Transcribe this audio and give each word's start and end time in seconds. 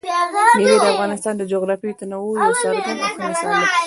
مېوې 0.61 0.77
د 0.83 0.85
افغانستان 0.93 1.33
د 1.37 1.41
جغرافیوي 1.51 1.93
تنوع 1.99 2.33
یو 2.45 2.53
څرګند 2.63 2.99
او 3.05 3.09
ښه 3.15 3.21
مثال 3.27 3.55
دی. 3.61 3.71